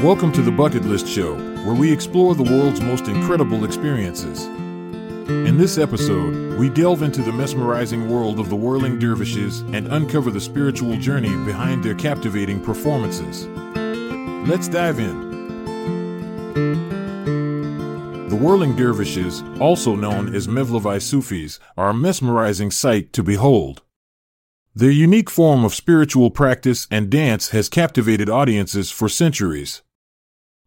Welcome 0.00 0.30
to 0.34 0.42
the 0.42 0.52
Bucket 0.52 0.84
List 0.84 1.08
Show, 1.08 1.34
where 1.66 1.74
we 1.74 1.92
explore 1.92 2.36
the 2.36 2.44
world's 2.44 2.80
most 2.80 3.08
incredible 3.08 3.64
experiences. 3.64 4.44
In 4.44 5.58
this 5.58 5.76
episode, 5.76 6.56
we 6.56 6.68
delve 6.68 7.02
into 7.02 7.20
the 7.20 7.32
mesmerizing 7.32 8.08
world 8.08 8.38
of 8.38 8.48
the 8.48 8.54
whirling 8.54 9.00
dervishes 9.00 9.60
and 9.72 9.88
uncover 9.88 10.30
the 10.30 10.40
spiritual 10.40 10.96
journey 10.98 11.34
behind 11.44 11.82
their 11.82 11.96
captivating 11.96 12.60
performances. 12.60 13.46
Let's 14.48 14.68
dive 14.68 15.00
in. 15.00 15.28
The 18.28 18.36
whirling 18.36 18.76
dervishes, 18.76 19.42
also 19.58 19.96
known 19.96 20.32
as 20.32 20.46
Mevlevi 20.46 21.02
Sufis, 21.02 21.58
are 21.76 21.88
a 21.88 21.94
mesmerizing 21.94 22.70
sight 22.70 23.12
to 23.14 23.24
behold. 23.24 23.82
Their 24.78 24.92
unique 24.92 25.28
form 25.28 25.64
of 25.64 25.74
spiritual 25.74 26.30
practice 26.30 26.86
and 26.88 27.10
dance 27.10 27.48
has 27.48 27.68
captivated 27.68 28.30
audiences 28.30 28.92
for 28.92 29.08
centuries. 29.08 29.82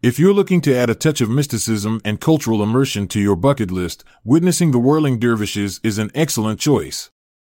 If 0.00 0.20
you're 0.20 0.32
looking 0.32 0.60
to 0.60 0.76
add 0.76 0.88
a 0.88 0.94
touch 0.94 1.20
of 1.20 1.28
mysticism 1.28 2.00
and 2.04 2.20
cultural 2.20 2.62
immersion 2.62 3.08
to 3.08 3.18
your 3.18 3.34
bucket 3.34 3.72
list, 3.72 4.04
witnessing 4.22 4.70
the 4.70 4.78
whirling 4.78 5.18
dervishes 5.18 5.80
is 5.82 5.98
an 5.98 6.12
excellent 6.14 6.60
choice. 6.60 7.10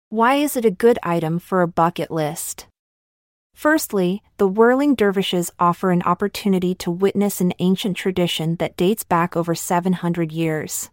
Why 0.09 0.35
is 0.35 0.55
it 0.55 0.63
a 0.63 0.69
good 0.69 0.99
item 1.01 1.39
for 1.39 1.63
a 1.63 1.67
bucket 1.67 2.11
list? 2.11 2.67
Firstly, 3.55 4.21
the 4.37 4.47
whirling 4.47 4.93
dervishes 4.93 5.49
offer 5.57 5.89
an 5.89 6.03
opportunity 6.03 6.75
to 6.75 6.91
witness 6.91 7.41
an 7.41 7.53
ancient 7.57 7.97
tradition 7.97 8.57
that 8.57 8.77
dates 8.77 9.03
back 9.03 9.35
over 9.35 9.55
700 9.55 10.31
years. 10.31 10.91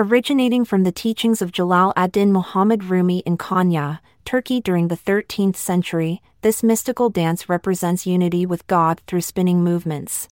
Originating 0.00 0.64
from 0.64 0.84
the 0.84 0.92
teachings 0.92 1.42
of 1.42 1.50
Jalal 1.50 1.92
ad-Din 1.96 2.32
Muhammad 2.32 2.84
Rumi 2.84 3.18
in 3.26 3.36
Konya, 3.36 3.98
Turkey 4.24 4.60
during 4.60 4.86
the 4.86 4.96
13th 4.96 5.56
century, 5.56 6.22
this 6.42 6.62
mystical 6.62 7.10
dance 7.10 7.48
represents 7.48 8.06
unity 8.06 8.46
with 8.46 8.64
God 8.68 9.00
through 9.08 9.22
spinning 9.22 9.64
movements. 9.64 10.28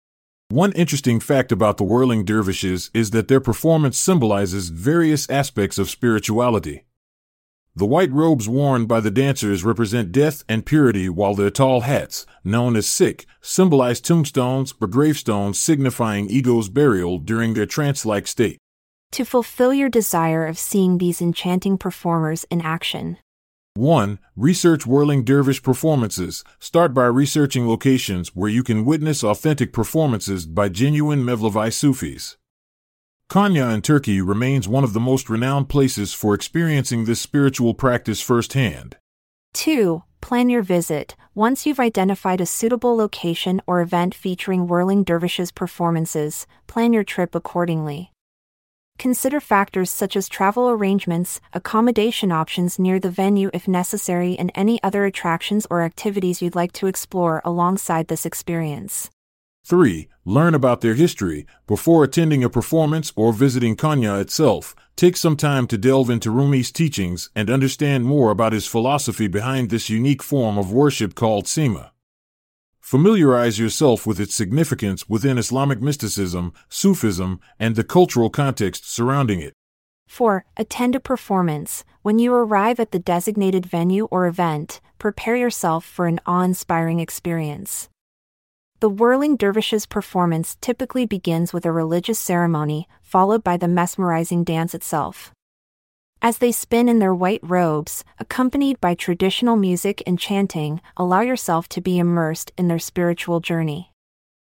One 0.50 0.72
interesting 0.72 1.18
fact 1.18 1.50
about 1.50 1.78
the 1.78 1.84
whirling 1.84 2.26
dervishes 2.26 2.90
is 2.92 3.12
that 3.12 3.28
their 3.28 3.40
performance 3.40 3.96
symbolizes 3.96 4.68
various 4.68 5.30
aspects 5.30 5.78
of 5.78 5.88
spirituality. 5.88 6.84
The 7.74 7.86
white 7.86 8.12
robes 8.12 8.46
worn 8.46 8.84
by 8.84 9.00
the 9.00 9.10
dancers 9.10 9.64
represent 9.64 10.12
death 10.12 10.44
and 10.46 10.66
purity, 10.66 11.08
while 11.08 11.34
their 11.34 11.48
tall 11.48 11.80
hats, 11.80 12.26
known 12.44 12.76
as 12.76 12.86
sikke, 12.86 13.24
symbolize 13.40 14.02
tombstones 14.02 14.74
or 14.78 14.88
gravestones 14.88 15.58
signifying 15.58 16.28
ego's 16.28 16.68
burial 16.68 17.16
during 17.16 17.54
their 17.54 17.64
trance 17.64 18.04
like 18.04 18.26
state. 18.26 18.58
To 19.14 19.24
fulfill 19.24 19.72
your 19.72 19.88
desire 19.88 20.44
of 20.44 20.58
seeing 20.58 20.98
these 20.98 21.22
enchanting 21.22 21.78
performers 21.78 22.44
in 22.50 22.60
action, 22.60 23.18
1. 23.76 24.18
Research 24.34 24.86
whirling 24.86 25.22
dervish 25.22 25.62
performances. 25.62 26.42
Start 26.58 26.92
by 26.92 27.06
researching 27.06 27.68
locations 27.68 28.34
where 28.34 28.50
you 28.50 28.64
can 28.64 28.84
witness 28.84 29.22
authentic 29.22 29.72
performances 29.72 30.46
by 30.46 30.68
genuine 30.68 31.22
Mevlevi 31.22 31.72
Sufis. 31.72 32.36
Konya 33.30 33.72
in 33.72 33.82
Turkey 33.82 34.20
remains 34.20 34.66
one 34.66 34.83
of 34.83 34.94
the 34.94 35.00
most 35.00 35.30
renowned 35.30 35.68
places 35.68 36.12
for 36.12 36.34
experiencing 36.34 37.05
this 37.05 37.20
spiritual 37.20 37.72
practice 37.72 38.20
firsthand. 38.20 38.96
2. 39.52 40.02
Plan 40.20 40.50
your 40.50 40.62
visit. 40.62 41.14
Once 41.36 41.66
you've 41.66 41.78
identified 41.78 42.40
a 42.40 42.46
suitable 42.46 42.96
location 42.96 43.62
or 43.64 43.80
event 43.80 44.12
featuring 44.12 44.66
whirling 44.66 45.05
dervishes 45.05 45.52
performances, 45.52 46.48
plan 46.66 46.92
your 46.92 47.05
trip 47.05 47.36
accordingly. 47.36 48.10
Consider 48.98 49.40
factors 49.40 49.90
such 49.90 50.16
as 50.16 50.28
travel 50.28 50.70
arrangements, 50.70 51.40
accommodation 51.52 52.32
options 52.32 52.78
near 52.78 52.98
the 52.98 53.10
venue 53.10 53.50
if 53.52 53.66
necessary, 53.66 54.38
and 54.38 54.52
any 54.55 54.82
other 54.82 55.05
attractions 55.05 55.66
or 55.70 55.82
activities 55.82 56.40
you'd 56.40 56.55
like 56.55 56.72
to 56.72 56.86
explore 56.86 57.42
alongside 57.44 58.08
this 58.08 58.24
experience. 58.24 59.10
3. 59.66 60.08
Learn 60.27 60.54
about 60.54 60.83
their 60.83 60.94
history. 60.94 61.46
Before 61.66 62.04
attending 62.04 62.44
a 62.44 62.50
performance 62.50 63.12
or 63.16 63.33
visiting 63.33 63.77
Konya 63.77 64.20
itself, 64.20 64.77
take 64.94 65.16
some 65.16 65.36
time 65.36 65.66
to 65.68 65.78
delve 65.78 66.10
into 66.10 66.30
Rumi's 66.30 66.70
teachings 66.70 67.30
and 67.34 67.48
understand 67.48 68.04
more 68.04 68.30
about 68.30 68.52
his 68.52 68.66
philosophy 68.66 69.27
behind 69.27 69.70
this 69.70 69.88
unique 69.88 70.22
form 70.22 70.58
of 70.58 70.70
worship 70.70 71.14
called 71.14 71.48
Sema. 71.48 71.93
Familiarize 72.84 73.58
yourself 73.58 74.06
with 74.06 74.20
its 74.20 74.34
significance 74.34 75.08
within 75.08 75.39
Islamic 75.39 75.80
mysticism, 75.80 76.52
Sufism, 76.68 77.40
and 77.58 77.77
the 77.77 77.83
cultural 77.83 78.28
context 78.28 78.86
surrounding 78.86 79.40
it. 79.40 79.55
4. 80.06 80.45
Attend 80.58 80.95
a 80.95 81.00
performance. 81.00 81.83
When 82.02 82.18
you 82.18 82.34
arrive 82.34 82.78
at 82.78 82.90
the 82.90 82.98
designated 82.98 83.64
venue 83.64 84.05
or 84.11 84.27
event, 84.27 84.83
prepare 84.98 85.34
yourself 85.34 85.83
for 85.83 86.06
an 86.06 86.20
awe 86.27 86.42
inspiring 86.42 87.00
experience. 87.00 87.89
The 88.80 88.90
whirling 88.90 89.36
dervishes 89.36 89.86
performance 89.86 90.58
typically 90.61 91.06
begins 91.06 91.55
with 91.55 91.64
a 91.64 91.72
religious 91.72 92.18
ceremony, 92.18 92.86
followed 93.02 93.42
by 93.42 93.56
the 93.56 93.66
mesmerizing 93.66 94.45
dance 94.45 94.74
itself 94.74 95.33
as 96.24 96.39
they 96.39 96.51
spin 96.51 96.89
in 96.89 97.01
their 97.01 97.14
white 97.14 97.40
robes, 97.42 98.02
accompanied 98.18 98.80
by 98.80 98.95
traditional 98.95 99.57
music 99.57 100.02
and 100.07 100.18
chanting, 100.18 100.80
allow 100.96 101.20
yourself 101.20 101.68
to 101.68 101.83
be 101.83 101.98
immersed 101.98 102.51
in 102.57 102.67
their 102.67 102.79
spiritual 102.79 103.40
journey. 103.40 103.92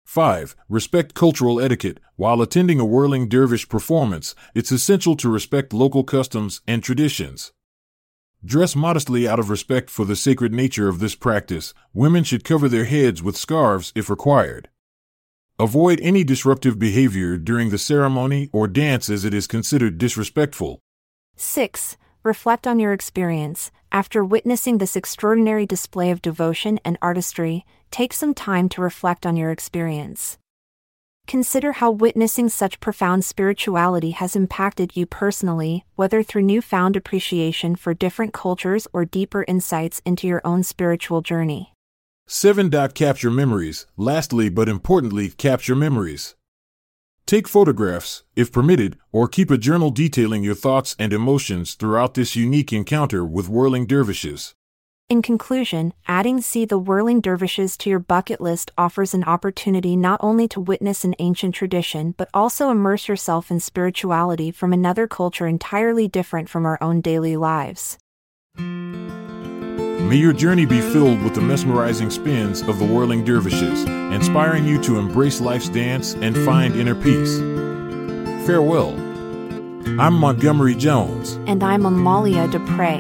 5. 0.06 0.54
Respect 0.68 1.14
cultural 1.14 1.60
etiquette. 1.60 1.98
While 2.14 2.40
attending 2.40 2.78
a 2.78 2.84
whirling 2.84 3.28
dervish 3.28 3.68
performance, 3.68 4.36
it's 4.54 4.70
essential 4.70 5.16
to 5.16 5.28
respect 5.28 5.72
local 5.72 6.04
customs 6.04 6.60
and 6.68 6.84
traditions. 6.84 7.50
Dress 8.44 8.76
modestly 8.76 9.26
out 9.26 9.40
of 9.40 9.50
respect 9.50 9.90
for 9.90 10.04
the 10.04 10.14
sacred 10.14 10.52
nature 10.52 10.88
of 10.88 11.00
this 11.00 11.16
practice. 11.16 11.74
Women 11.92 12.22
should 12.22 12.44
cover 12.44 12.68
their 12.68 12.84
heads 12.84 13.24
with 13.24 13.36
scarves 13.36 13.92
if 13.96 14.08
required. 14.08 14.68
Avoid 15.58 15.98
any 16.00 16.22
disruptive 16.22 16.78
behavior 16.78 17.36
during 17.38 17.70
the 17.70 17.78
ceremony 17.78 18.50
or 18.52 18.68
dance 18.68 19.10
as 19.10 19.24
it 19.24 19.34
is 19.34 19.48
considered 19.48 19.98
disrespectful. 19.98 20.81
6. 21.42 21.96
Reflect 22.22 22.66
on 22.68 22.78
your 22.78 22.92
experience. 22.92 23.72
After 23.90 24.24
witnessing 24.24 24.78
this 24.78 24.94
extraordinary 24.94 25.66
display 25.66 26.10
of 26.12 26.22
devotion 26.22 26.78
and 26.84 26.96
artistry, 27.02 27.66
take 27.90 28.12
some 28.12 28.32
time 28.32 28.68
to 28.70 28.80
reflect 28.80 29.26
on 29.26 29.36
your 29.36 29.50
experience. 29.50 30.38
Consider 31.26 31.72
how 31.72 31.90
witnessing 31.90 32.48
such 32.48 32.80
profound 32.80 33.24
spirituality 33.24 34.12
has 34.12 34.36
impacted 34.36 34.96
you 34.96 35.04
personally, 35.04 35.84
whether 35.96 36.22
through 36.22 36.42
newfound 36.42 36.96
appreciation 36.96 37.76
for 37.76 37.92
different 37.92 38.32
cultures 38.32 38.86
or 38.92 39.04
deeper 39.04 39.44
insights 39.46 40.00
into 40.04 40.26
your 40.26 40.40
own 40.44 40.62
spiritual 40.62 41.22
journey. 41.22 41.72
7. 42.28 42.70
Capture 42.70 43.30
memories. 43.30 43.86
Lastly, 43.96 44.48
but 44.48 44.68
importantly, 44.68 45.28
capture 45.28 45.74
memories. 45.74 46.36
Take 47.32 47.48
photographs, 47.48 48.24
if 48.36 48.52
permitted, 48.52 48.98
or 49.10 49.26
keep 49.26 49.50
a 49.50 49.56
journal 49.56 49.88
detailing 49.88 50.44
your 50.44 50.54
thoughts 50.54 50.94
and 50.98 51.14
emotions 51.14 51.72
throughout 51.72 52.12
this 52.12 52.36
unique 52.36 52.74
encounter 52.74 53.24
with 53.24 53.48
whirling 53.48 53.86
dervishes. 53.86 54.54
In 55.08 55.22
conclusion, 55.22 55.94
adding 56.06 56.42
See 56.42 56.66
the 56.66 56.76
Whirling 56.76 57.22
Dervishes 57.22 57.78
to 57.78 57.88
your 57.88 58.00
bucket 58.00 58.38
list 58.38 58.70
offers 58.76 59.14
an 59.14 59.24
opportunity 59.24 59.96
not 59.96 60.20
only 60.22 60.46
to 60.48 60.60
witness 60.60 61.04
an 61.04 61.14
ancient 61.20 61.54
tradition 61.54 62.12
but 62.18 62.28
also 62.34 62.68
immerse 62.68 63.08
yourself 63.08 63.50
in 63.50 63.60
spirituality 63.60 64.50
from 64.50 64.74
another 64.74 65.08
culture 65.08 65.46
entirely 65.46 66.08
different 66.08 66.50
from 66.50 66.66
our 66.66 66.76
own 66.82 67.00
daily 67.00 67.38
lives. 67.38 67.96
May 70.12 70.18
your 70.18 70.34
journey 70.34 70.66
be 70.66 70.82
filled 70.82 71.22
with 71.22 71.34
the 71.34 71.40
mesmerizing 71.40 72.10
spins 72.10 72.60
of 72.60 72.78
the 72.78 72.84
whirling 72.84 73.24
dervishes, 73.24 73.84
inspiring 73.84 74.66
you 74.66 74.78
to 74.82 74.98
embrace 74.98 75.40
life's 75.40 75.70
dance 75.70 76.12
and 76.16 76.36
find 76.44 76.76
inner 76.76 76.94
peace. 76.94 77.38
Farewell. 78.46 78.90
I'm 79.98 80.12
Montgomery 80.12 80.74
Jones. 80.74 81.38
And 81.46 81.64
I'm 81.64 81.86
Amalia 81.86 82.46
Dupre. 82.46 82.98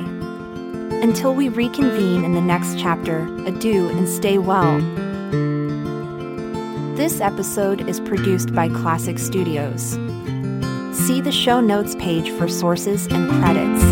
Until 1.02 1.34
we 1.34 1.50
reconvene 1.50 2.24
in 2.24 2.32
the 2.32 2.40
next 2.40 2.78
chapter, 2.78 3.24
adieu 3.44 3.90
and 3.90 4.08
stay 4.08 4.38
well. 4.38 4.80
This 6.96 7.20
episode 7.20 7.86
is 7.90 8.00
produced 8.00 8.54
by 8.54 8.70
Klassic 8.70 9.18
Studios. 9.18 9.98
See 10.96 11.20
the 11.20 11.30
show 11.30 11.60
notes 11.60 11.94
page 11.96 12.30
for 12.30 12.48
sources 12.48 13.06
and 13.08 13.28
credits. 13.28 13.91